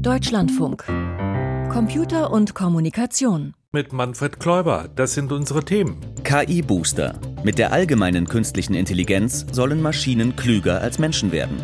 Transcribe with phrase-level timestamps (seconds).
[0.00, 0.84] Deutschlandfunk.
[1.70, 3.54] Computer und Kommunikation.
[3.72, 4.88] Mit Manfred Kläuber.
[4.94, 5.98] Das sind unsere Themen.
[6.22, 7.18] KI-Booster.
[7.44, 11.56] Mit der allgemeinen künstlichen Intelligenz sollen Maschinen klüger als Menschen werden.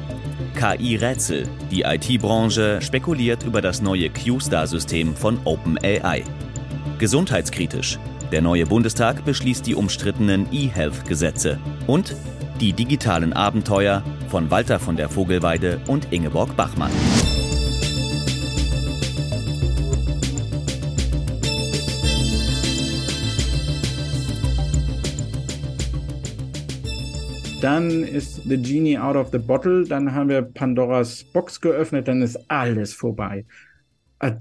[0.55, 1.49] KI-Rätsel.
[1.71, 6.22] Die IT-Branche spekuliert über das neue Q-Star-System von OpenAI.
[6.98, 7.98] Gesundheitskritisch.
[8.33, 11.58] Der neue Bundestag beschließt die umstrittenen E-Health-Gesetze.
[11.87, 12.14] Und
[12.60, 16.91] die digitalen Abenteuer von Walter von der Vogelweide und Ingeborg Bachmann.
[27.60, 29.84] Dann ist The Genie out of the bottle.
[29.84, 32.06] Dann haben wir Pandoras Box geöffnet.
[32.06, 33.46] Dann ist alles vorbei.
[34.19, 34.32] Äh,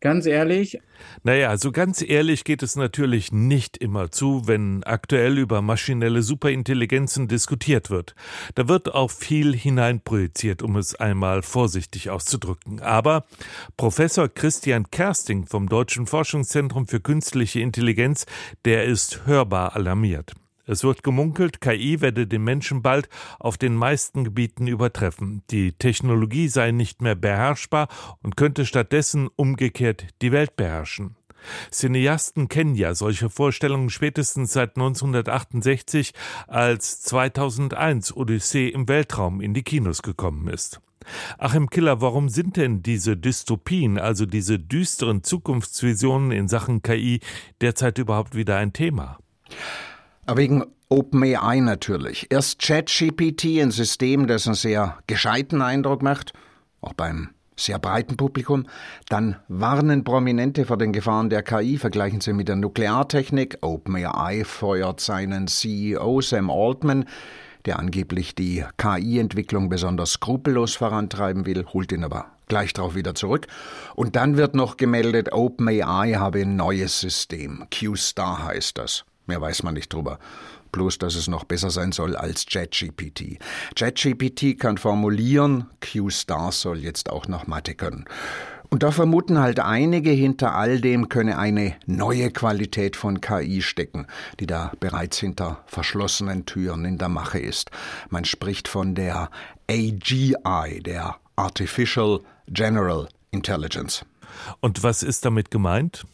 [0.00, 0.80] ganz ehrlich?
[1.22, 7.28] Naja, so ganz ehrlich geht es natürlich nicht immer zu, wenn aktuell über maschinelle Superintelligenzen
[7.28, 8.14] diskutiert wird.
[8.54, 12.80] Da wird auch viel hineinprojiziert, um es einmal vorsichtig auszudrücken.
[12.80, 13.26] Aber
[13.76, 18.24] Professor Christian Kersting vom Deutschen Forschungszentrum für künstliche Intelligenz,
[18.64, 20.32] der ist hörbar alarmiert.
[20.64, 23.08] Es wird gemunkelt, KI werde den Menschen bald
[23.40, 25.42] auf den meisten Gebieten übertreffen.
[25.50, 27.88] Die Technologie sei nicht mehr beherrschbar
[28.22, 31.16] und könnte stattdessen umgekehrt die Welt beherrschen.
[31.72, 36.14] Cineasten kennen ja solche Vorstellungen spätestens seit 1968,
[36.46, 40.80] als 2001 Odyssee im Weltraum in die Kinos gekommen ist.
[41.38, 47.18] Achim Killer, warum sind denn diese Dystopien, also diese düsteren Zukunftsvisionen in Sachen KI
[47.60, 49.18] derzeit überhaupt wieder ein Thema?
[50.26, 52.28] Wegen OpenAI natürlich.
[52.30, 56.32] Erst ChatGPT, ein System, das einen sehr gescheiten Eindruck macht,
[56.80, 58.66] auch beim sehr breiten Publikum.
[59.08, 63.58] Dann warnen Prominente vor den Gefahren der KI, vergleichen sie mit der Nukleartechnik.
[63.62, 67.04] OpenAI feuert seinen CEO Sam Altman,
[67.64, 73.48] der angeblich die KI-Entwicklung besonders skrupellos vorantreiben will, holt ihn aber gleich darauf wieder zurück.
[73.96, 77.66] Und dann wird noch gemeldet, OpenAI habe ein neues System.
[77.76, 79.04] Q-Star heißt das.
[79.26, 80.18] Mehr weiß man nicht drüber.
[80.72, 83.38] Bloß, dass es noch besser sein soll als ChatGPT.
[83.76, 88.06] ChatGPT kann formulieren, Q-Star soll jetzt auch noch Mathe können.
[88.72, 94.06] Und da vermuten halt einige, hinter all dem könne eine neue Qualität von KI stecken,
[94.40, 97.70] die da bereits hinter verschlossenen Türen in der Mache ist.
[98.08, 99.28] Man spricht von der
[99.70, 104.06] AGI, der Artificial General Intelligence.
[104.60, 106.06] Und was ist damit gemeint?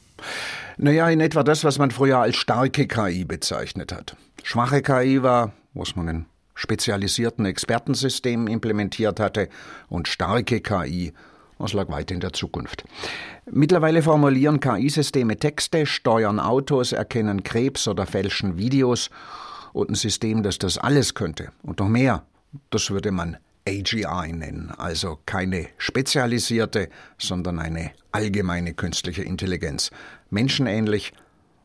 [0.76, 4.16] Naja, in etwa das, was man früher als starke KI bezeichnet hat.
[4.42, 9.48] Schwache KI war, was man in spezialisierten Expertensystemen implementiert hatte,
[9.88, 11.12] und starke KI,
[11.58, 12.84] was lag weit in der Zukunft.
[13.50, 19.10] Mittlerweile formulieren KI-Systeme Texte, steuern Autos, erkennen Krebs oder fälschen Videos,
[19.72, 22.24] und ein System, das das alles könnte und noch mehr,
[22.70, 23.36] das würde man
[23.68, 29.90] AGI nennen, also keine spezialisierte, sondern eine allgemeine künstliche Intelligenz,
[30.30, 31.12] menschenähnlich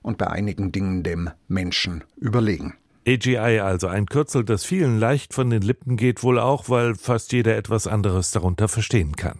[0.01, 2.75] und bei einigen Dingen dem Menschen überlegen.
[3.07, 7.31] AGI also ein Kürzel, das vielen leicht von den Lippen geht, wohl auch, weil fast
[7.31, 9.39] jeder etwas anderes darunter verstehen kann.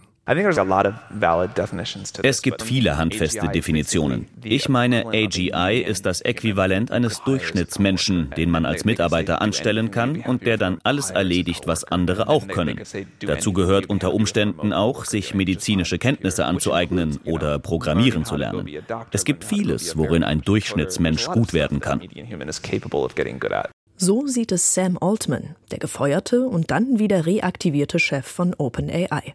[2.22, 4.26] Es gibt viele handfeste Definitionen.
[4.42, 10.46] Ich meine, AGI ist das Äquivalent eines Durchschnittsmenschen, den man als Mitarbeiter anstellen kann und
[10.46, 12.80] der dann alles erledigt, was andere auch können.
[13.20, 18.66] Dazu gehört unter Umständen auch, sich medizinische Kenntnisse anzueignen oder programmieren zu lernen.
[19.10, 22.00] Es gibt vieles, worin ein Durchschnittsmensch gut werden kann.
[23.96, 29.34] So sieht es Sam Altman, der gefeuerte und dann wieder reaktivierte Chef von OpenAI.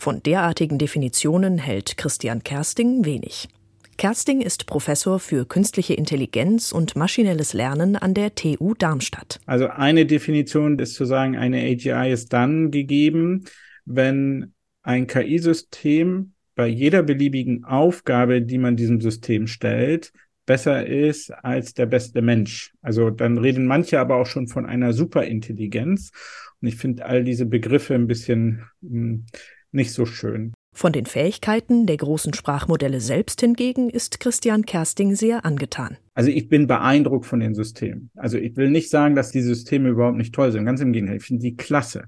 [0.00, 3.48] Von derartigen Definitionen hält Christian Kersting wenig.
[3.96, 9.40] Kersting ist Professor für künstliche Intelligenz und maschinelles Lernen an der TU Darmstadt.
[9.44, 13.46] Also eine Definition ist zu sagen, eine AGI ist dann gegeben,
[13.86, 14.54] wenn
[14.84, 20.12] ein KI-System bei jeder beliebigen Aufgabe, die man diesem System stellt,
[20.46, 22.72] besser ist als der beste Mensch.
[22.82, 26.12] Also dann reden manche aber auch schon von einer Superintelligenz.
[26.62, 29.26] Und ich finde all diese Begriffe ein bisschen hm,
[29.72, 30.52] nicht so schön.
[30.74, 35.96] Von den Fähigkeiten der großen Sprachmodelle selbst hingegen ist Christian Kersting sehr angetan.
[36.14, 38.10] Also ich bin beeindruckt von den Systemen.
[38.14, 40.64] Also ich will nicht sagen, dass die Systeme überhaupt nicht toll sind.
[40.64, 42.04] Ganz im Gegenteil, ich finde die klasse.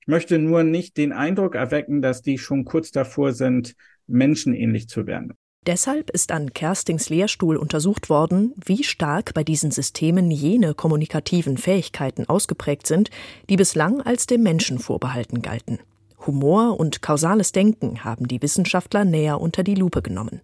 [0.00, 3.76] Ich möchte nur nicht den Eindruck erwecken, dass die schon kurz davor sind,
[4.08, 5.34] menschenähnlich zu werden.
[5.64, 12.28] Deshalb ist an Kerstings Lehrstuhl untersucht worden, wie stark bei diesen Systemen jene kommunikativen Fähigkeiten
[12.28, 13.10] ausgeprägt sind,
[13.48, 15.78] die bislang als dem Menschen vorbehalten galten.
[16.26, 20.40] Humor und kausales Denken haben die Wissenschaftler näher unter die Lupe genommen.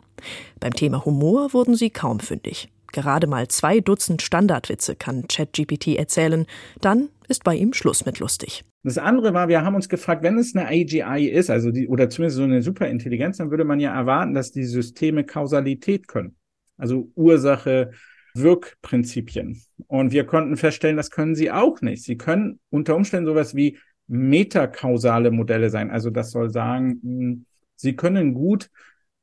[0.60, 2.68] Beim Thema Humor wurden sie kaum fündig.
[2.92, 6.46] Gerade mal zwei Dutzend Standardwitze kann ChatGPT erzählen,
[6.80, 8.64] dann ist bei ihm Schluss mit lustig.
[8.82, 12.08] Das andere war, wir haben uns gefragt, wenn es eine AGI ist, also die, oder
[12.08, 16.36] zumindest so eine Superintelligenz, dann würde man ja erwarten, dass die Systeme Kausalität können.
[16.78, 17.90] Also Ursache,
[18.34, 19.60] Wirkprinzipien.
[19.88, 22.04] Und wir konnten feststellen, das können sie auch nicht.
[22.04, 23.78] Sie können unter Umständen sowas wie
[24.08, 25.90] metakausale Modelle sein.
[25.90, 27.46] Also das soll sagen, hm,
[27.76, 28.70] sie können gut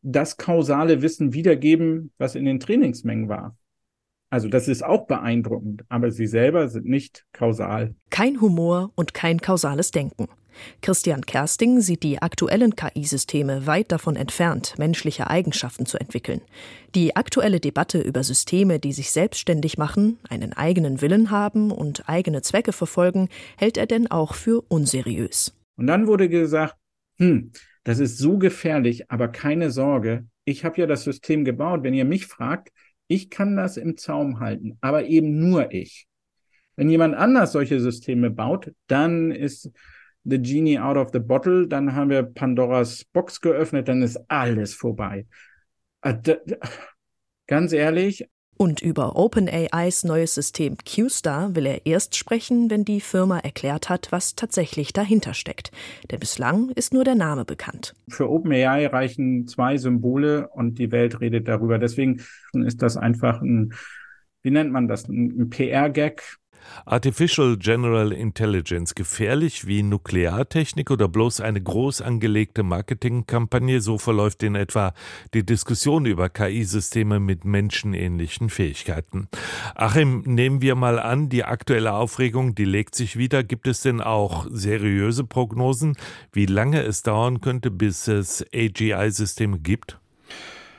[0.02, 3.58] das kausale Wissen wiedergeben, was in den Trainingsmengen war.
[4.36, 7.96] Also das ist auch beeindruckend, aber sie selber sind nicht kausal.
[8.10, 10.28] Kein Humor und kein kausales Denken.
[10.82, 16.42] Christian Kersting sieht die aktuellen KI-Systeme weit davon entfernt, menschliche Eigenschaften zu entwickeln.
[16.96, 22.42] Die aktuelle Debatte über Systeme, die sich selbstständig machen, einen eigenen Willen haben und eigene
[22.42, 25.58] Zwecke verfolgen, hält er denn auch für unseriös.
[25.78, 26.76] Und dann wurde gesagt,
[27.20, 27.54] hm,
[27.86, 31.84] das ist so gefährlich, aber keine Sorge, ich habe ja das System gebaut.
[31.84, 32.74] Wenn ihr mich fragt,
[33.08, 36.08] ich kann das im Zaum halten, aber eben nur ich.
[36.76, 39.72] Wenn jemand anders solche Systeme baut, dann ist
[40.24, 44.74] the genie out of the bottle, dann haben wir Pandoras Box geöffnet, dann ist alles
[44.74, 45.28] vorbei.
[46.02, 46.16] Äh,
[47.48, 48.28] ganz ehrlich.
[48.58, 54.12] Und über OpenAIs neues System QStar will er erst sprechen, wenn die Firma erklärt hat,
[54.12, 55.72] was tatsächlich dahinter steckt.
[56.10, 57.96] Denn bislang ist nur der Name bekannt.
[58.08, 61.80] Für OpenAI reichen zwei Symbole und die Welt redet darüber.
[61.80, 62.22] Deswegen
[62.54, 63.74] ist das einfach ein,
[64.42, 66.22] wie nennt man das, ein PR-Gag
[66.86, 73.82] Artificial General Intelligence gefährlich wie Nukleartechnik oder bloß eine groß angelegte Marketingkampagne?
[73.82, 74.94] So verläuft in etwa
[75.34, 79.28] die Diskussion über KI-Systeme mit menschenähnlichen Fähigkeiten.
[79.76, 83.44] Achim, nehmen wir mal an, die aktuelle Aufregung, die legt sich wieder.
[83.44, 85.98] Gibt es denn auch seriöse Prognosen,
[86.32, 90.00] wie lange es dauern könnte, bis es AGI-Systeme gibt?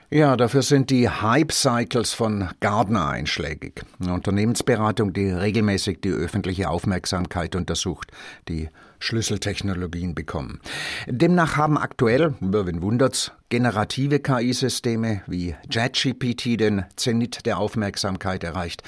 [0.09, 3.83] Ja, dafür sind die Hype-Cycles von Gardner einschlägig.
[3.99, 8.13] Eine Unternehmensberatung, die regelmäßig die öffentliche Aufmerksamkeit untersucht,
[8.49, 8.69] die
[9.01, 10.61] Schlüsseltechnologien bekommen.
[11.09, 18.85] Demnach haben aktuell, wen wundert's, generative KI-Systeme wie JetGPT den Zenit der Aufmerksamkeit erreicht.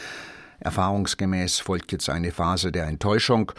[0.60, 3.50] Erfahrungsgemäß folgt jetzt eine Phase der Enttäuschung,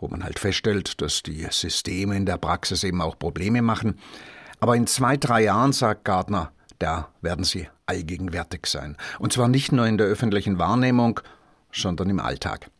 [0.00, 3.98] wo man halt feststellt, dass die Systeme in der Praxis eben auch Probleme machen.
[4.60, 8.96] Aber in zwei, drei Jahren, sagt Gardner, da werden sie allgegenwärtig sein.
[9.18, 11.20] Und zwar nicht nur in der öffentlichen Wahrnehmung,
[11.72, 12.70] sondern im Alltag.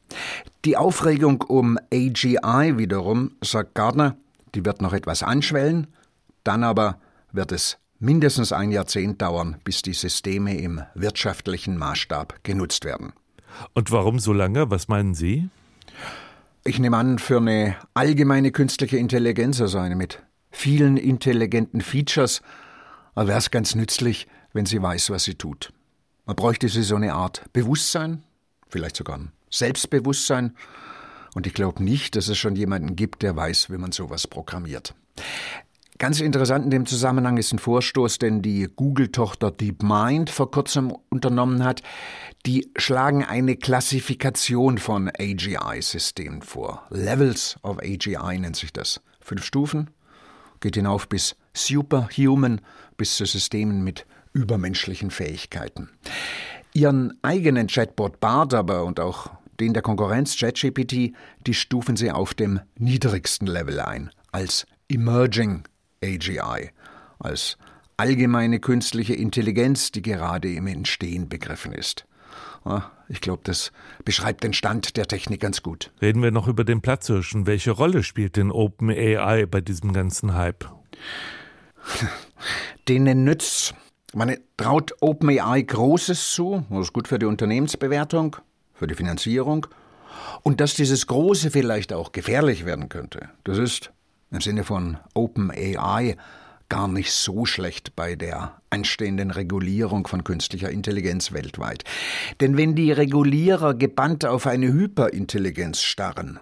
[0.64, 4.16] Die Aufregung um AGI wiederum, sagt Gardner,
[4.54, 5.88] die wird noch etwas anschwellen,
[6.44, 6.98] dann aber
[7.32, 13.12] wird es mindestens ein Jahrzehnt dauern, bis die Systeme im wirtschaftlichen Maßstab genutzt werden.
[13.74, 14.70] Und warum so lange?
[14.70, 15.48] Was meinen Sie?
[16.64, 22.42] Ich nehme an, für eine allgemeine künstliche Intelligenz, also eine mit vielen intelligenten Features,
[23.16, 25.72] aber wäre es ganz nützlich, wenn sie weiß, was sie tut.
[26.26, 28.22] Man bräuchte sie so eine Art Bewusstsein,
[28.68, 30.54] vielleicht sogar ein Selbstbewusstsein.
[31.34, 34.94] Und ich glaube nicht, dass es schon jemanden gibt, der weiß, wie man sowas programmiert.
[35.98, 41.64] Ganz interessant in dem Zusammenhang ist ein Vorstoß, den die Google-Tochter DeepMind vor kurzem unternommen
[41.64, 41.82] hat.
[42.44, 46.84] Die schlagen eine Klassifikation von AGI-Systemen vor.
[46.90, 49.00] Levels of AGI nennt sich das.
[49.20, 49.88] Fünf Stufen,
[50.60, 52.60] geht hinauf bis Superhuman,
[52.96, 55.90] bis zu Systemen mit übermenschlichen Fähigkeiten.
[56.72, 61.14] Ihren eigenen Chatbot BART aber und auch den der Konkurrenz ChatGPT,
[61.46, 65.64] die stufen sie auf dem niedrigsten Level ein, als Emerging
[66.04, 66.70] AGI,
[67.18, 67.56] als
[67.96, 72.06] allgemeine künstliche Intelligenz, die gerade im Entstehen begriffen ist.
[73.08, 73.72] Ich glaube, das
[74.04, 75.92] beschreibt den Stand der Technik ganz gut.
[76.02, 77.46] Reden wir noch über den Platzhirschen.
[77.46, 80.68] Welche Rolle spielt denn OpenAI bei diesem ganzen Hype?
[82.88, 83.74] Denen nützt.
[84.14, 86.64] Man traut OpenAI Großes zu.
[86.70, 88.36] Das ist gut für die Unternehmensbewertung,
[88.74, 89.66] für die Finanzierung.
[90.42, 93.92] Und dass dieses Große vielleicht auch gefährlich werden könnte, das ist
[94.30, 96.16] im Sinne von OpenAI
[96.68, 101.84] gar nicht so schlecht bei der anstehenden Regulierung von künstlicher Intelligenz weltweit.
[102.40, 106.40] Denn wenn die Regulierer gebannt auf eine Hyperintelligenz starren,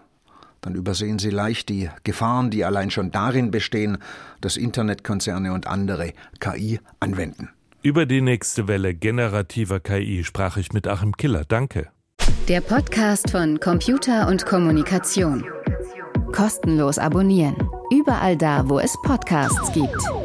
[0.64, 3.98] dann übersehen Sie leicht die Gefahren, die allein schon darin bestehen,
[4.40, 7.50] dass Internetkonzerne und andere KI anwenden.
[7.82, 11.44] Über die nächste Welle generativer KI sprach ich mit Achim Killer.
[11.46, 11.88] Danke.
[12.48, 15.44] Der Podcast von Computer und Kommunikation.
[16.32, 17.56] Kostenlos abonnieren.
[17.92, 20.23] Überall da, wo es Podcasts gibt.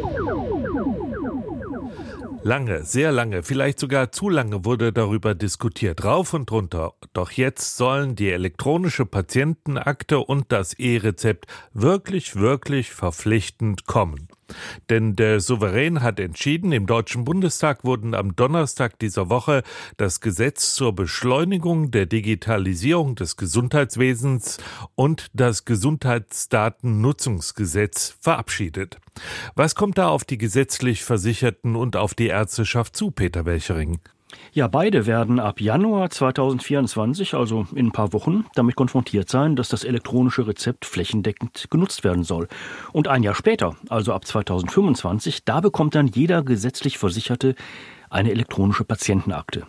[2.49, 6.95] Lange, sehr lange, vielleicht sogar zu lange wurde darüber diskutiert, rauf und runter.
[7.13, 14.29] Doch jetzt sollen die elektronische Patientenakte und das E-Rezept wirklich, wirklich verpflichtend kommen.
[14.89, 19.63] Denn der Souverän hat entschieden, im Deutschen Bundestag wurden am Donnerstag dieser Woche
[19.97, 24.57] das Gesetz zur Beschleunigung der Digitalisierung des Gesundheitswesens
[24.95, 28.97] und das Gesundheitsdatennutzungsgesetz verabschiedet.
[29.55, 33.99] Was kommt da auf die gesetzlich Versicherten und auf die Ärzteschaft zu, Peter Welchering?
[34.51, 39.69] Ja, beide werden ab Januar 2024, also in ein paar Wochen, damit konfrontiert sein, dass
[39.69, 42.47] das elektronische Rezept flächendeckend genutzt werden soll.
[42.91, 47.55] Und ein Jahr später, also ab 2025, da bekommt dann jeder gesetzlich Versicherte
[48.09, 49.65] eine elektronische Patientenakte.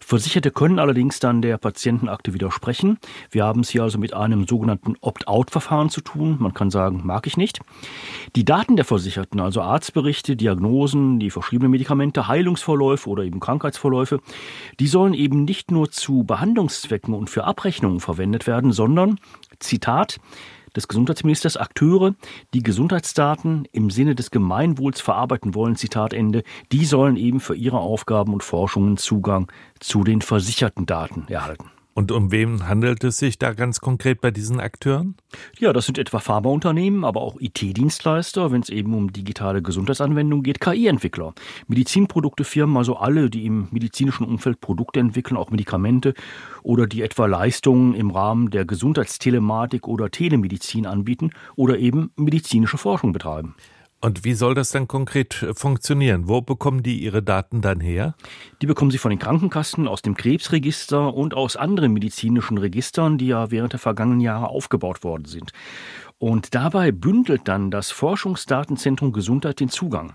[0.00, 2.98] Versicherte können allerdings dann der Patientenakte widersprechen.
[3.30, 6.36] Wir haben es hier also mit einem sogenannten Opt-out-Verfahren zu tun.
[6.38, 7.60] Man kann sagen, mag ich nicht.
[8.36, 14.20] Die Daten der Versicherten, also Arztberichte, Diagnosen, die verschriebenen Medikamente, Heilungsverläufe oder eben Krankheitsverläufe,
[14.80, 19.18] die sollen eben nicht nur zu Behandlungszwecken und für Abrechnungen verwendet werden, sondern,
[19.58, 20.18] Zitat,
[20.76, 22.14] des Gesundheitsministers Akteure,
[22.52, 27.78] die Gesundheitsdaten im Sinne des Gemeinwohls verarbeiten wollen, Zitat Ende, die sollen eben für ihre
[27.78, 29.50] Aufgaben und Forschungen Zugang
[29.80, 31.73] zu den versicherten Daten erhalten.
[31.94, 35.14] Und um wen handelt es sich da ganz konkret bei diesen Akteuren?
[35.58, 40.60] Ja, das sind etwa Pharmaunternehmen, aber auch IT-Dienstleister, wenn es eben um digitale Gesundheitsanwendungen geht,
[40.60, 41.34] KI-Entwickler,
[41.68, 46.14] Medizinproduktefirmen, also alle, die im medizinischen Umfeld Produkte entwickeln, auch Medikamente
[46.64, 53.12] oder die etwa Leistungen im Rahmen der Gesundheitstelematik oder Telemedizin anbieten oder eben medizinische Forschung
[53.12, 53.54] betreiben.
[54.04, 56.28] Und wie soll das dann konkret äh, funktionieren?
[56.28, 58.14] Wo bekommen die ihre Daten dann her?
[58.60, 63.28] Die bekommen sie von den Krankenkassen, aus dem Krebsregister und aus anderen medizinischen Registern, die
[63.28, 65.52] ja während der vergangenen Jahre aufgebaut worden sind.
[66.18, 70.12] Und dabei bündelt dann das Forschungsdatenzentrum Gesundheit den Zugang.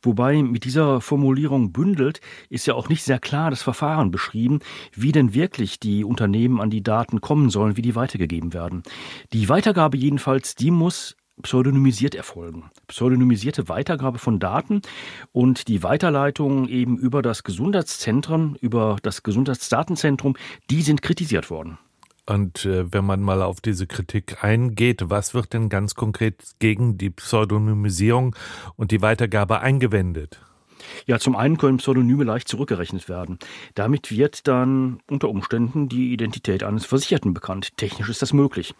[0.00, 4.60] Wobei mit dieser Formulierung bündelt ist ja auch nicht sehr klar das Verfahren beschrieben,
[4.94, 8.82] wie denn wirklich die Unternehmen an die Daten kommen sollen, wie die weitergegeben werden.
[9.34, 12.70] Die Weitergabe jedenfalls, die muss pseudonymisiert erfolgen.
[12.86, 14.82] Pseudonymisierte Weitergabe von Daten
[15.32, 20.36] und die Weiterleitung eben über das Gesundheitszentrum, über das Gesundheitsdatenzentrum,
[20.70, 21.78] die sind kritisiert worden.
[22.28, 26.98] Und äh, wenn man mal auf diese Kritik eingeht, was wird denn ganz konkret gegen
[26.98, 28.34] die Pseudonymisierung
[28.74, 30.40] und die Weitergabe eingewendet?
[31.06, 33.38] Ja, zum einen können Pseudonyme leicht zurückgerechnet werden.
[33.74, 37.76] Damit wird dann unter Umständen die Identität eines Versicherten bekannt.
[37.76, 38.74] Technisch ist das möglich.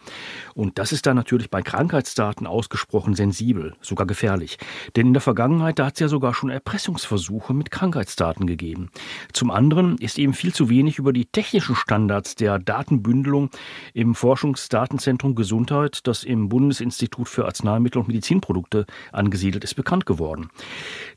[0.53, 4.57] Und das ist dann natürlich bei Krankheitsdaten ausgesprochen sensibel, sogar gefährlich.
[4.95, 8.89] Denn in der Vergangenheit, da hat es ja sogar schon Erpressungsversuche mit Krankheitsdaten gegeben.
[9.33, 13.49] Zum anderen ist eben viel zu wenig über die technischen Standards der Datenbündelung
[13.93, 20.49] im Forschungsdatenzentrum Gesundheit, das im Bundesinstitut für Arzneimittel und Medizinprodukte angesiedelt ist, bekannt geworden.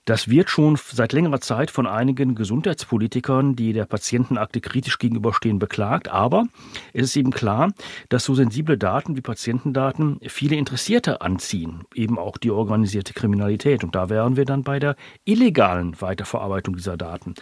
[0.05, 6.09] Das wird schon seit längerer Zeit von einigen Gesundheitspolitikern, die der Patientenakte kritisch gegenüberstehen, beklagt.
[6.09, 6.47] Aber
[6.93, 7.73] es ist eben klar,
[8.09, 13.85] dass so sensible Daten wie Patientendaten viele Interessierte anziehen, eben auch die organisierte Kriminalität.
[13.85, 17.35] Und da wären wir dann bei der illegalen Weiterverarbeitung dieser Daten.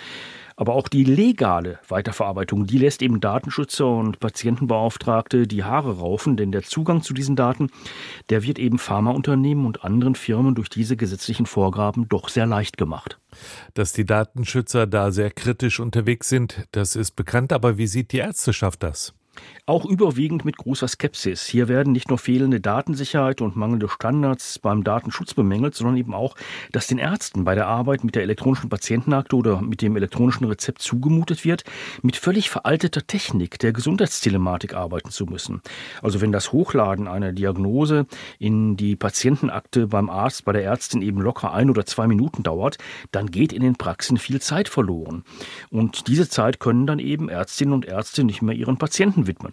[0.59, 6.51] Aber auch die legale Weiterverarbeitung, die lässt eben Datenschützer und Patientenbeauftragte die Haare raufen, denn
[6.51, 7.71] der Zugang zu diesen Daten,
[8.29, 13.21] der wird eben Pharmaunternehmen und anderen Firmen durch diese gesetzlichen Vorgaben doch sehr leicht gemacht.
[13.75, 18.19] Dass die Datenschützer da sehr kritisch unterwegs sind, das ist bekannt, aber wie sieht die
[18.19, 19.15] Ärzteschaft das?
[19.67, 21.45] Auch überwiegend mit großer Skepsis.
[21.45, 26.37] Hier werden nicht nur fehlende Datensicherheit und mangelnde Standards beim Datenschutz bemängelt, sondern eben auch,
[26.73, 30.81] dass den Ärzten bei der Arbeit mit der elektronischen Patientenakte oder mit dem elektronischen Rezept
[30.81, 31.65] zugemutet wird,
[32.03, 35.61] mit völlig veralteter Technik der Gesundheitstelematik arbeiten zu müssen.
[36.03, 38.07] Also wenn das Hochladen einer Diagnose
[38.39, 42.79] in die Patientenakte beim Arzt, bei der Ärztin eben locker ein oder zwei Minuten dauert,
[43.13, 45.25] dann geht in den Praxen viel Zeit verloren.
[45.71, 49.53] Und diese Zeit können dann eben Ärztinnen und Ärzte nicht mehr ihren Patienten widmen.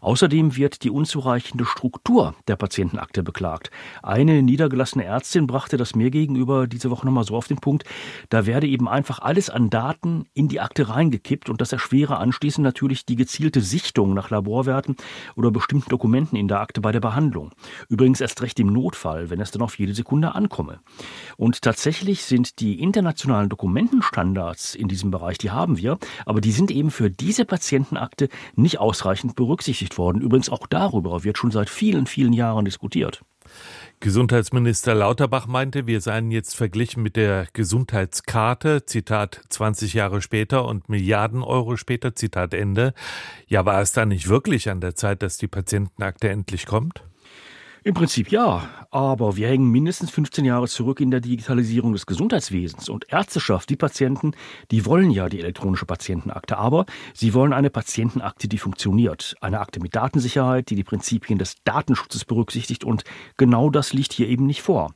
[0.00, 3.72] Außerdem wird die unzureichende Struktur der Patientenakte beklagt.
[4.04, 7.84] Eine niedergelassene Ärztin brachte das mir gegenüber diese Woche nochmal so auf den Punkt,
[8.28, 12.62] da werde eben einfach alles an Daten in die Akte reingekippt und das erschwere anschließend
[12.62, 14.96] natürlich die gezielte Sichtung nach Laborwerten
[15.34, 17.50] oder bestimmten Dokumenten in der Akte bei der Behandlung.
[17.88, 20.80] Übrigens erst recht im Notfall, wenn es dann auf jede Sekunde ankomme.
[21.36, 26.70] Und tatsächlich sind die internationalen Dokumentenstandards in diesem Bereich, die haben wir, aber die sind
[26.70, 30.20] eben für diese Patientenakte nicht ausreichend berücksichtigt worden.
[30.20, 33.22] Übrigens auch darüber wird schon seit vielen, vielen Jahren diskutiert.
[34.00, 40.88] Gesundheitsminister Lauterbach meinte, wir seien jetzt verglichen mit der Gesundheitskarte, Zitat 20 Jahre später und
[40.88, 42.92] Milliarden Euro später, Zitat Ende.
[43.46, 47.04] Ja, war es da nicht wirklich an der Zeit, dass die Patientenakte endlich kommt?
[47.86, 52.88] Im Prinzip ja, aber wir hängen mindestens 15 Jahre zurück in der Digitalisierung des Gesundheitswesens
[52.88, 54.32] und Ärzteschaft, die Patienten,
[54.70, 59.80] die wollen ja die elektronische Patientenakte, aber sie wollen eine Patientenakte, die funktioniert, eine Akte
[59.80, 63.04] mit Datensicherheit, die die Prinzipien des Datenschutzes berücksichtigt und
[63.36, 64.94] genau das liegt hier eben nicht vor.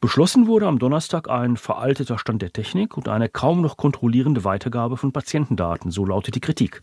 [0.00, 4.96] Beschlossen wurde am Donnerstag ein veralteter Stand der Technik und eine kaum noch kontrollierende Weitergabe
[4.96, 6.80] von Patientendaten, so lautet die Kritik.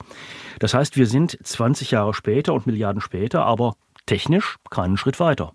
[0.60, 5.54] Das heißt, wir sind 20 Jahre später und Milliarden später, aber technisch keinen Schritt weiter.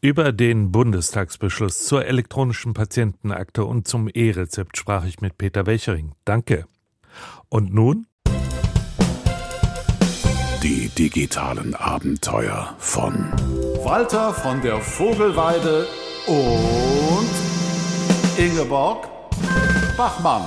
[0.00, 6.12] Über den Bundestagsbeschluss zur elektronischen Patientenakte und zum E-Rezept sprach ich mit Peter Welchering.
[6.26, 6.66] Danke.
[7.48, 8.06] Und nun?
[10.62, 13.32] Die digitalen Abenteuer von
[13.82, 15.86] Walter von der Vogelweide
[16.26, 17.30] und
[18.36, 19.08] Ingeborg
[19.96, 20.42] Bachmann.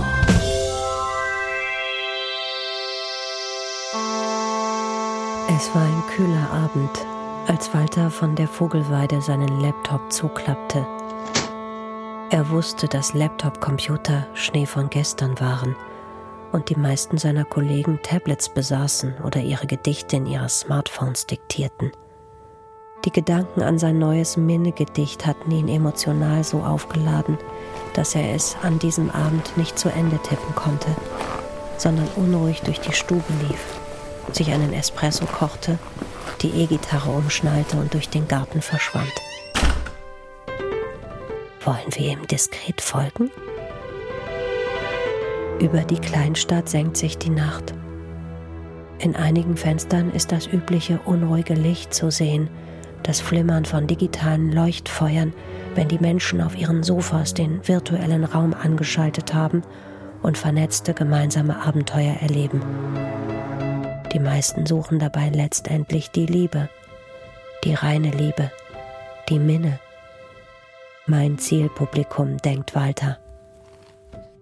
[5.50, 7.17] Es war ein kühler Abend
[7.48, 10.86] als Walter von der Vogelweide seinen Laptop zuklappte.
[12.30, 15.76] Er wusste, dass Laptop-Computer Schnee von gestern waren
[16.52, 21.92] und die meisten seiner Kollegen Tablets besaßen oder ihre Gedichte in ihre Smartphones diktierten.
[23.06, 27.38] Die Gedanken an sein neues Minne-Gedicht hatten ihn emotional so aufgeladen,
[27.94, 30.90] dass er es an diesem Abend nicht zu Ende tippen konnte,
[31.78, 33.80] sondern unruhig durch die Stube lief,
[34.34, 35.80] sich einen Espresso kochte
[36.42, 39.12] die E-Gitarre umschnallte und durch den Garten verschwand.
[41.64, 43.30] Wollen wir ihm diskret folgen?
[45.60, 47.74] Über die Kleinstadt senkt sich die Nacht.
[49.00, 52.50] In einigen Fenstern ist das übliche unruhige Licht zu sehen,
[53.04, 55.34] das Flimmern von digitalen Leuchtfeuern,
[55.76, 59.62] wenn die Menschen auf ihren Sofas den virtuellen Raum angeschaltet haben
[60.24, 62.62] und vernetzte gemeinsame Abenteuer erleben.
[64.14, 66.70] Die meisten suchen dabei letztendlich die Liebe,
[67.64, 68.52] die reine Liebe,
[69.30, 69.80] die Minne.
[71.06, 73.18] Mein Zielpublikum, denkt Walter.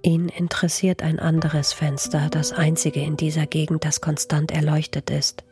[0.02, 5.44] Ihn interessiert ein anderes Fenster, das einzige in dieser Gegend, das konstant erleuchtet ist.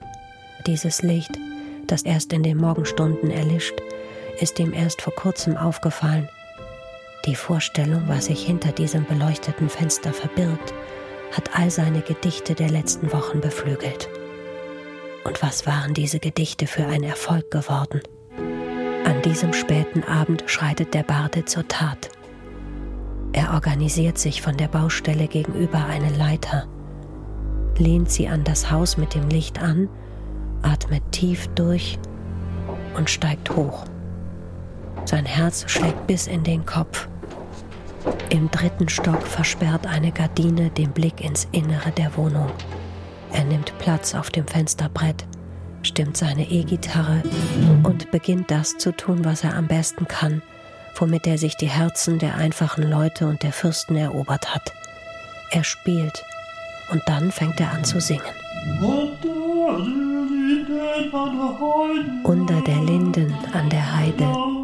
[0.68, 1.32] Dieses Licht,
[1.88, 3.76] das erst in den Morgenstunden erlischt,
[4.40, 6.30] ist ihm erst vor kurzem aufgefallen.
[7.26, 10.74] Die Vorstellung, was sich hinter diesem beleuchteten Fenster verbirgt,
[11.34, 14.08] hat all seine Gedichte der letzten Wochen beflügelt.
[15.26, 18.02] Und was waren diese Gedichte für ein Erfolg geworden?
[19.06, 22.10] An diesem späten Abend schreitet der Barde zur Tat.
[23.34, 26.68] Er organisiert sich von der Baustelle gegenüber eine Leiter,
[27.78, 29.90] lehnt sie an das Haus mit dem Licht an,
[30.62, 31.98] atmet tief durch
[32.96, 33.86] und steigt hoch.
[35.06, 37.08] Sein Herz schlägt bis in den Kopf.
[38.30, 42.52] Im dritten Stock versperrt eine Gardine den Blick ins Innere der Wohnung.
[43.32, 45.26] Er nimmt Platz auf dem Fensterbrett,
[45.82, 47.24] stimmt seine E-Gitarre
[47.84, 50.42] und beginnt das zu tun, was er am besten kann,
[50.96, 54.74] womit er sich die Herzen der einfachen Leute und der Fürsten erobert hat.
[55.52, 56.24] Er spielt
[56.92, 58.24] und dann fängt er an zu singen.
[62.24, 64.63] Unter der Linden an der Heide,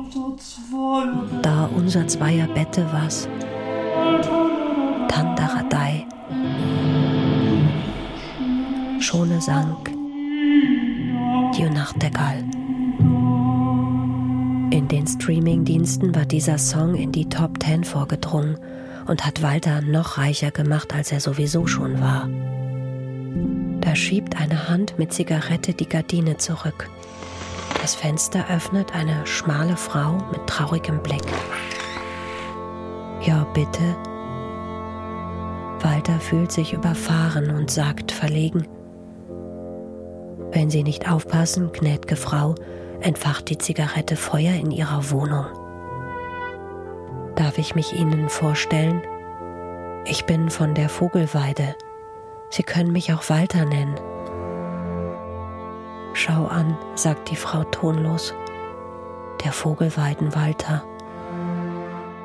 [1.41, 3.27] da unser zweier Bette was,
[5.07, 6.05] Tandaradei,
[8.99, 9.89] Schone sank
[11.59, 12.43] die Nachtigall.
[14.71, 18.57] In den Streamingdiensten war dieser Song in die Top 10 vorgedrungen
[19.07, 22.29] und hat Walter noch reicher gemacht, als er sowieso schon war.
[23.81, 26.89] Da schiebt eine Hand mit Zigarette die Gardine zurück.
[27.89, 31.23] Das Fenster öffnet eine schmale Frau mit traurigem Blick.
[33.19, 33.97] Ja, bitte.
[35.81, 38.67] Walter fühlt sich überfahren und sagt verlegen,
[40.51, 42.53] wenn Sie nicht aufpassen, gnädge Frau,
[43.01, 45.47] entfacht die Zigarette Feuer in Ihrer Wohnung.
[47.33, 49.01] Darf ich mich Ihnen vorstellen?
[50.05, 51.75] Ich bin von der Vogelweide.
[52.51, 53.95] Sie können mich auch Walter nennen.
[56.19, 58.33] Schau an, sagt die Frau tonlos.
[59.45, 60.83] Der Vogelweiden Walter.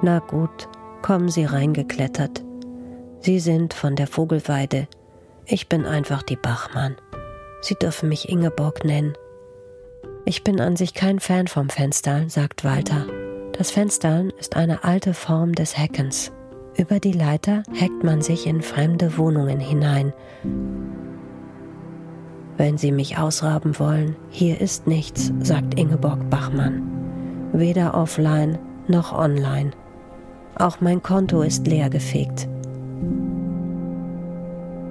[0.02, 0.68] Na gut,
[1.00, 2.42] kommen Sie reingeklettert.
[3.20, 4.88] Sie sind von der Vogelweide.
[5.46, 6.96] Ich bin einfach die Bachmann.
[7.60, 9.12] Sie dürfen mich Ingeborg nennen.
[10.24, 13.06] Ich bin an sich kein Fan vom Fenstern, sagt Walter.
[13.52, 16.32] Das Fenstern ist eine alte Form des Hackens.
[16.76, 20.12] Über die Leiter hackt man sich in fremde Wohnungen hinein.
[22.56, 26.82] Wenn Sie mich ausraben wollen, hier ist nichts, sagt Ingeborg Bachmann.
[27.52, 29.72] Weder offline noch online.
[30.56, 32.48] Auch mein Konto ist leergefegt.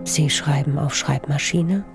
[0.04, 1.86] Sie schreiben auf Schreibmaschine?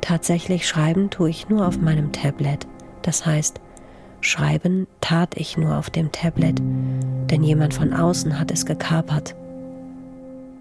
[0.00, 2.66] Tatsächlich schreiben tue ich nur auf meinem Tablet.
[3.02, 3.60] Das heißt,
[4.20, 6.60] schreiben tat ich nur auf dem Tablet,
[7.30, 9.34] denn jemand von außen hat es gekapert.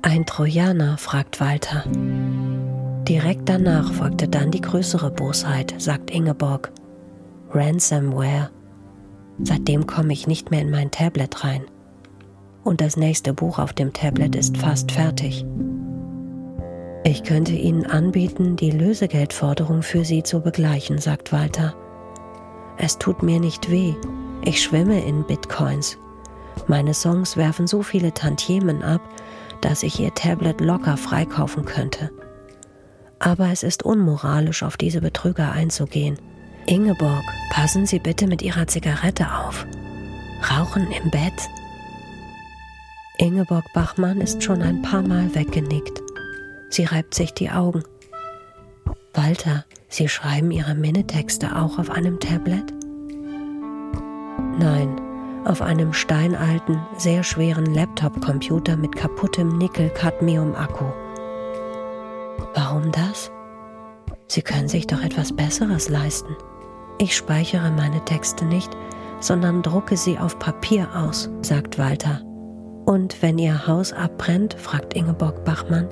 [0.01, 1.85] Ein Trojaner, fragt Walter.
[3.07, 6.71] Direkt danach folgte dann die größere Bosheit, sagt Ingeborg.
[7.49, 8.49] Ransomware.
[9.43, 11.63] Seitdem komme ich nicht mehr in mein Tablet rein.
[12.63, 15.45] Und das nächste Buch auf dem Tablet ist fast fertig.
[17.03, 21.73] Ich könnte Ihnen anbieten, die Lösegeldforderung für Sie zu begleichen, sagt Walter.
[22.77, 23.95] Es tut mir nicht weh.
[24.45, 25.97] Ich schwimme in Bitcoins.
[26.67, 29.01] Meine Songs werfen so viele Tantiemen ab,
[29.61, 32.11] dass ich Ihr Tablet locker freikaufen könnte.
[33.21, 36.17] Aber es ist unmoralisch, auf diese Betrüger einzugehen.
[36.65, 39.67] Ingeborg, passen Sie bitte mit Ihrer Zigarette auf.
[40.49, 41.33] Rauchen im Bett?
[43.19, 46.01] Ingeborg Bachmann ist schon ein paar Mal weggenickt.
[46.71, 47.83] Sie reibt sich die Augen.
[49.13, 52.73] Walter, Sie schreiben Ihre Minnetexte auch auf einem Tablet?
[54.57, 54.99] Nein,
[55.45, 61.10] auf einem steinalten, sehr schweren Laptop-Computer mit kaputtem Nickel-Cadmium-Akku.
[62.53, 63.31] Warum das?
[64.27, 66.35] Sie können sich doch etwas Besseres leisten.
[66.97, 68.71] Ich speichere meine Texte nicht,
[69.19, 72.21] sondern drucke sie auf Papier aus, sagt Walter.
[72.85, 75.87] Und wenn Ihr Haus abbrennt, fragt Ingeborg Bachmann,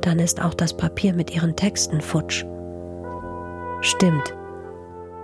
[0.00, 2.44] dann ist auch das Papier mit Ihren Texten futsch.
[3.80, 4.34] Stimmt,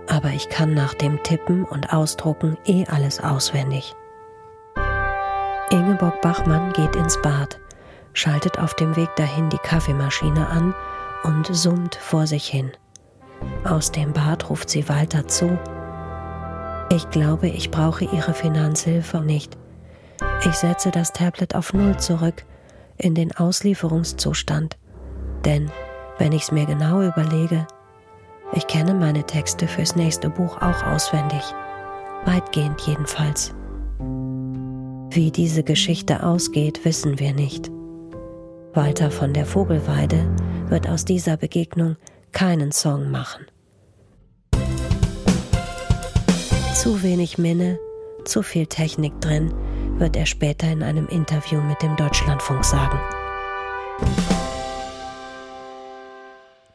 [0.09, 3.95] aber ich kann nach dem Tippen und Ausdrucken eh alles auswendig.
[5.71, 7.59] Ingeborg Bachmann geht ins Bad,
[8.15, 10.75] schaltet auf dem Weg dahin die Kaffeemaschine an
[11.25, 12.73] und summt vor sich hin.
[13.65, 15.59] Aus dem Bad ruft sie Walter zu.
[16.91, 19.57] Ich glaube, ich brauche Ihre Finanzhilfe nicht.
[20.45, 22.45] Ich setze das Tablet auf Null zurück,
[22.99, 24.77] in den Auslieferungszustand.
[25.45, 25.71] Denn,
[26.19, 27.67] wenn ich es mir genau überlege,
[28.53, 31.43] ich kenne meine Texte fürs nächste Buch auch auswendig.
[32.27, 33.55] Weitgehend jedenfalls.
[35.11, 37.71] Wie diese Geschichte ausgeht, wissen wir nicht.
[38.75, 40.35] Walter von der Vogelweide
[40.69, 41.97] wird aus dieser Begegnung
[42.33, 43.47] keinen Song machen.
[46.75, 47.79] Zu wenig Minne,
[48.25, 49.53] zu viel Technik drin,
[49.99, 52.99] wird er später in einem Interview mit dem Deutschlandfunk sagen.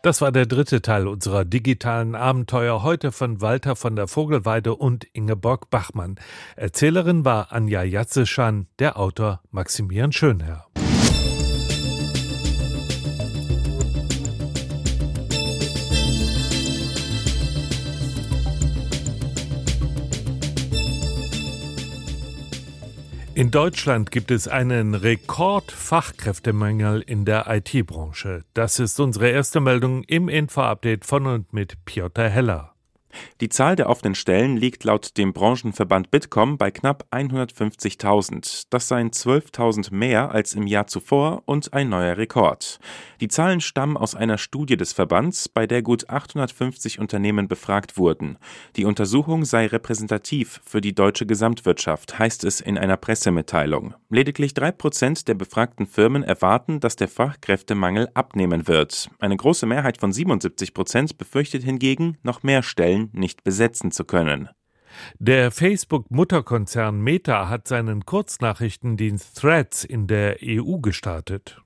[0.04, 5.04] Das war der dritte Teil unserer digitalen Abenteuer heute von Walter von der Vogelweide und
[5.14, 6.16] Ingeborg Bachmann.
[6.56, 10.68] Erzählerin war Anja Jatzeschan, der Autor Maximilian Schönherr.
[23.38, 28.44] In Deutschland gibt es einen Rekordfachkräftemangel in der IT-Branche.
[28.56, 32.74] Das ist unsere erste Meldung im Info-Update von und mit Piotr Heller.
[33.42, 38.66] Die Zahl der offenen Stellen liegt laut dem Branchenverband Bitkom bei knapp 150.000.
[38.70, 42.80] Das seien 12.000 mehr als im Jahr zuvor und ein neuer Rekord.
[43.22, 48.38] Die Zahlen stammen aus einer Studie des Verbands, bei der gut 850 Unternehmen befragt wurden.
[48.76, 53.94] Die Untersuchung sei repräsentativ für die deutsche Gesamtwirtschaft, heißt es in einer Pressemitteilung.
[54.10, 59.10] Lediglich drei Prozent der befragten Firmen erwarten, dass der Fachkräftemangel abnehmen wird.
[59.20, 64.50] Eine große Mehrheit von 77 Prozent befürchtet hingegen noch mehr Stellen nicht besetzen zu können.
[65.20, 71.62] Der Facebook-Mutterkonzern Meta hat seinen Kurznachrichtendienst Threads in der EU gestartet.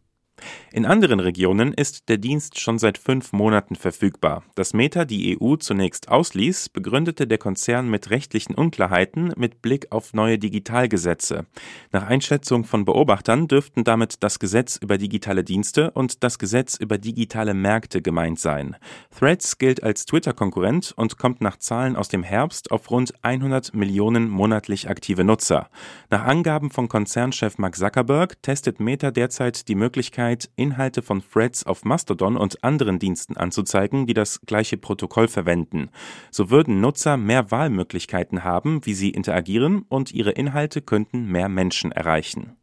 [0.71, 4.43] In anderen Regionen ist der Dienst schon seit fünf Monaten verfügbar.
[4.55, 10.13] Dass Meta die EU zunächst ausließ, begründete der Konzern mit rechtlichen Unklarheiten mit Blick auf
[10.13, 11.45] neue Digitalgesetze.
[11.91, 16.97] Nach Einschätzung von Beobachtern dürften damit das Gesetz über digitale Dienste und das Gesetz über
[16.97, 18.77] digitale Märkte gemeint sein.
[19.17, 24.29] Threads gilt als Twitter-Konkurrent und kommt nach Zahlen aus dem Herbst auf rund 100 Millionen
[24.29, 25.69] monatlich aktive Nutzer.
[26.09, 31.65] Nach Angaben von Konzernchef Mark Zuckerberg testet Meta derzeit die Möglichkeit, Möglichkeit, Inhalte von Threads
[31.65, 35.89] auf Mastodon und anderen Diensten anzuzeigen, die das gleiche Protokoll verwenden.
[36.31, 41.91] So würden Nutzer mehr Wahlmöglichkeiten haben, wie sie interagieren, und ihre Inhalte könnten mehr Menschen
[41.91, 42.55] erreichen.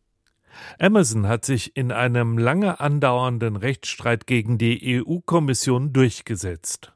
[0.79, 6.93] Amazon hat sich in einem lange andauernden Rechtsstreit gegen die EU-Kommission durchgesetzt.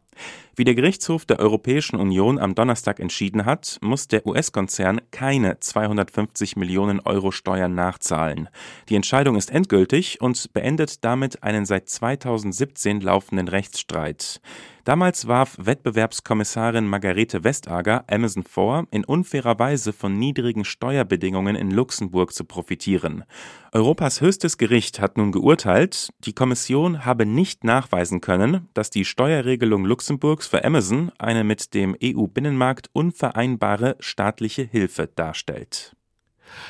[0.55, 6.57] Wie der Gerichtshof der Europäischen Union am Donnerstag entschieden hat, muss der US-Konzern keine 250
[6.57, 8.51] Millionen Euro Steuern nachzahlen.
[8.91, 14.43] Die Entscheidung ist endgültig und beendet damit einen seit 2017 laufenden Rechtsstreit.
[14.85, 22.33] Damals warf Wettbewerbskommissarin Margarete Vestager Amazon vor, in unfairer Weise von niedrigen Steuerbedingungen in Luxemburg
[22.33, 23.23] zu profitieren.
[23.71, 29.85] Europas höchstes Gericht hat nun geurteilt, die Kommission habe nicht nachweisen können, dass die Steuerregelung
[29.85, 35.97] Luxemburgs für Amazon eine mit dem EU-Binnenmarkt unvereinbare staatliche Hilfe darstellt.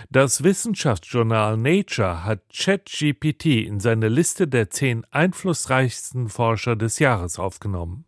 [0.09, 8.05] Das Wissenschaftsjournal Nature hat ChatGPT in seine Liste der zehn einflussreichsten Forscher des Jahres aufgenommen.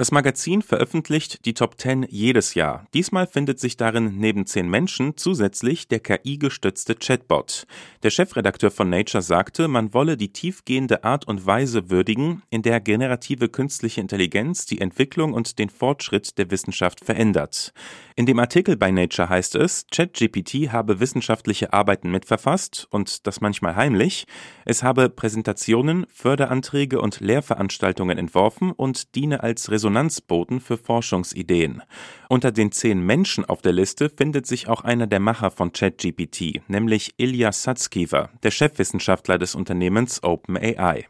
[0.00, 2.86] Das Magazin veröffentlicht die Top 10 jedes Jahr.
[2.94, 7.66] Diesmal findet sich darin neben zehn Menschen zusätzlich der KI-gestützte Chatbot.
[8.02, 12.80] Der Chefredakteur von Nature sagte, man wolle die tiefgehende Art und Weise würdigen, in der
[12.80, 17.74] generative künstliche Intelligenz die Entwicklung und den Fortschritt der Wissenschaft verändert.
[18.16, 23.76] In dem Artikel bei Nature heißt es, ChatGPT habe wissenschaftliche Arbeiten mitverfasst und das manchmal
[23.76, 24.26] heimlich.
[24.64, 31.82] Es habe Präsentationen, Förderanträge und Lehrveranstaltungen entworfen und diene als Resonanz Resonanzboten für Forschungsideen.
[32.28, 36.62] Unter den zehn Menschen auf der Liste findet sich auch einer der Macher von ChatGPT,
[36.68, 41.08] nämlich Ilya Sutskever, der Chefwissenschaftler des Unternehmens OpenAI.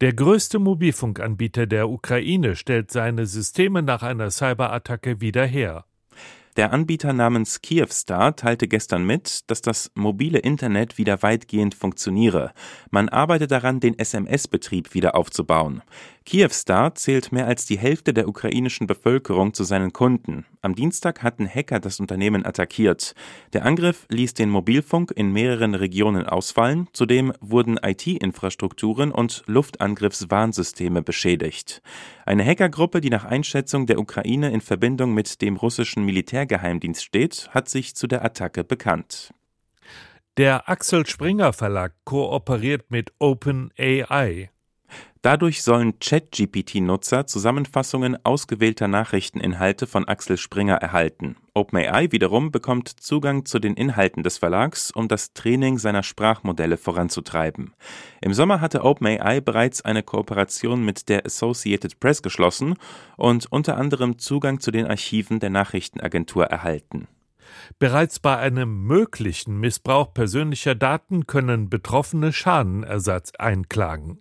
[0.00, 5.84] Der größte Mobilfunkanbieter der Ukraine stellt seine Systeme nach einer Cyberattacke wieder her.
[6.56, 12.52] Der Anbieter namens Kyivstar teilte gestern mit, dass das mobile Internet wieder weitgehend funktioniere.
[12.90, 15.82] Man arbeite daran, den SMS-Betrieb wieder aufzubauen.
[16.26, 20.46] Kyivstar zählt mehr als die Hälfte der ukrainischen Bevölkerung zu seinen Kunden.
[20.62, 23.14] Am Dienstag hatten Hacker das Unternehmen attackiert.
[23.52, 26.88] Der Angriff ließ den Mobilfunk in mehreren Regionen ausfallen.
[26.94, 31.82] Zudem wurden IT-Infrastrukturen und Luftangriffswarnsysteme beschädigt.
[32.24, 37.68] Eine Hackergruppe, die nach Einschätzung der Ukraine in Verbindung mit dem russischen Militärgeheimdienst steht, hat
[37.68, 39.34] sich zu der Attacke bekannt.
[40.38, 44.50] Der Axel Springer Verlag kooperiert mit OpenAI.
[45.24, 51.36] Dadurch sollen ChatGPT-Nutzer Zusammenfassungen ausgewählter Nachrichteninhalte von Axel Springer erhalten.
[51.54, 57.72] OpenAI wiederum bekommt Zugang zu den Inhalten des Verlags, um das Training seiner Sprachmodelle voranzutreiben.
[58.20, 62.74] Im Sommer hatte OpenAI bereits eine Kooperation mit der Associated Press geschlossen
[63.16, 67.08] und unter anderem Zugang zu den Archiven der Nachrichtenagentur erhalten.
[67.78, 74.20] Bereits bei einem möglichen Missbrauch persönlicher Daten können Betroffene Schadenersatz einklagen.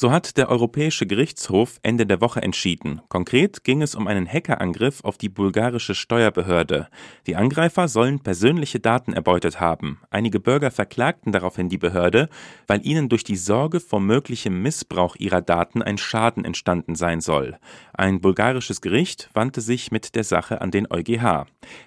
[0.00, 3.02] So hat der Europäische Gerichtshof Ende der Woche entschieden.
[3.10, 6.88] Konkret ging es um einen Hackerangriff auf die bulgarische Steuerbehörde.
[7.26, 10.00] Die Angreifer sollen persönliche Daten erbeutet haben.
[10.08, 12.30] Einige Bürger verklagten daraufhin die Behörde,
[12.66, 17.58] weil ihnen durch die Sorge vor möglichem Missbrauch ihrer Daten ein Schaden entstanden sein soll.
[17.92, 21.44] Ein bulgarisches Gericht wandte sich mit der Sache an den EuGH.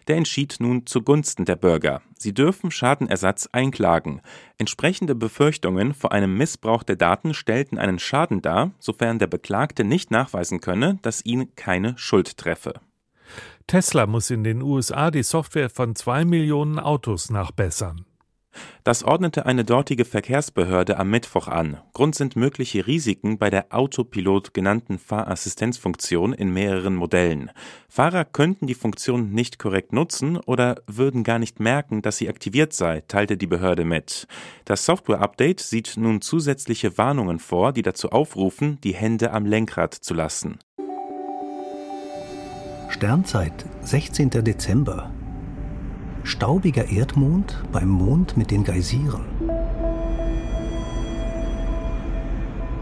[0.07, 2.03] Der entschied nun zugunsten der Bürger.
[2.23, 4.21] Sie dürfen Schadenersatz einklagen.
[4.57, 10.09] Entsprechende Befürchtungen vor einem Missbrauch der Daten stellten einen Schaden dar, sofern der Beklagte nicht
[10.09, 12.75] nachweisen könne, dass ihn keine Schuld treffe.
[13.67, 18.05] Tesla muss in den USA die Software von zwei Millionen Autos nachbessern.
[18.83, 21.77] Das ordnete eine dortige Verkehrsbehörde am Mittwoch an.
[21.93, 27.51] Grund sind mögliche Risiken bei der Autopilot genannten Fahrassistenzfunktion in mehreren Modellen.
[27.87, 32.73] Fahrer könnten die Funktion nicht korrekt nutzen oder würden gar nicht merken, dass sie aktiviert
[32.73, 34.27] sei, teilte die Behörde mit.
[34.65, 40.13] Das Software-Update sieht nun zusätzliche Warnungen vor, die dazu aufrufen, die Hände am Lenkrad zu
[40.13, 40.59] lassen.
[42.89, 44.29] Sternzeit, 16.
[44.29, 45.11] Dezember
[46.23, 49.25] Staubiger Erdmond beim Mond mit den Geysiren.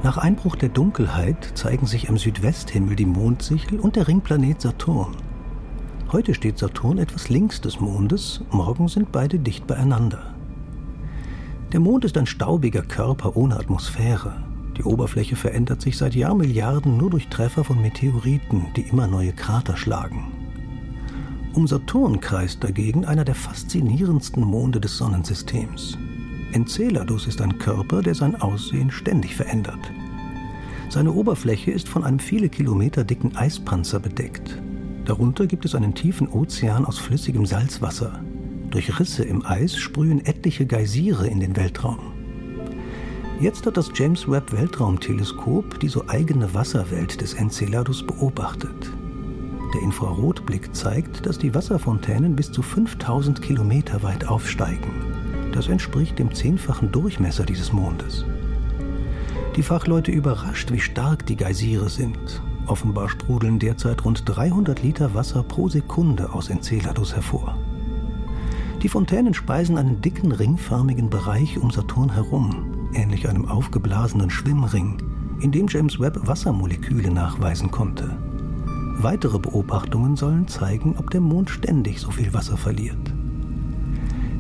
[0.04, 5.16] Nach Einbruch der Dunkelheit zeigen sich am Südwesthimmel die Mondsichel und der Ringplanet Saturn.
[6.12, 10.36] Heute steht Saturn etwas links des Mondes, morgen sind beide dicht beieinander.
[11.72, 14.44] Der Mond ist ein staubiger Körper ohne Atmosphäre.
[14.78, 19.78] Die Oberfläche verändert sich seit Jahrmilliarden nur durch Treffer von Meteoriten, die immer neue Krater
[19.78, 20.41] schlagen.
[21.54, 25.98] Um Saturn kreist dagegen einer der faszinierendsten Monde des Sonnensystems.
[26.54, 29.92] Enceladus ist ein Körper, der sein Aussehen ständig verändert.
[30.88, 34.62] Seine Oberfläche ist von einem viele Kilometer dicken Eispanzer bedeckt.
[35.04, 38.24] Darunter gibt es einen tiefen Ozean aus flüssigem Salzwasser.
[38.70, 42.00] Durch Risse im Eis sprühen etliche Geysire in den Weltraum.
[43.42, 48.92] Jetzt hat das James Webb Weltraumteleskop die so eigene Wasserwelt des Enceladus beobachtet.
[49.74, 54.92] Der Infrarotblick zeigt, dass die Wasserfontänen bis zu 5000 Kilometer weit aufsteigen.
[55.54, 58.26] Das entspricht dem zehnfachen Durchmesser dieses Mondes.
[59.56, 62.42] Die Fachleute überrascht, wie stark die Geysire sind.
[62.68, 67.58] Offenbar sprudeln derzeit rund 300 Liter Wasser pro Sekunde aus Enceladus hervor.
[68.82, 74.98] Die Fontänen speisen einen dicken ringförmigen Bereich um Saturn herum, ähnlich einem aufgeblasenen Schwimmring,
[75.42, 78.18] in dem James Webb Wassermoleküle nachweisen konnte.
[78.98, 83.14] Weitere Beobachtungen sollen zeigen, ob der Mond ständig so viel Wasser verliert.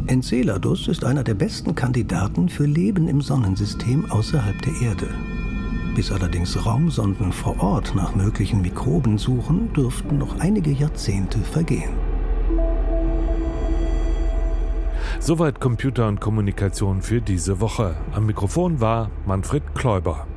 [0.07, 5.07] Enceladus ist einer der besten Kandidaten für Leben im Sonnensystem außerhalb der Erde.
[5.95, 11.91] Bis allerdings Raumsonden vor Ort nach möglichen Mikroben suchen, dürften noch einige Jahrzehnte vergehen.
[15.19, 17.95] Soweit Computer und Kommunikation für diese Woche.
[18.13, 20.27] Am Mikrofon war Manfred Kläuber.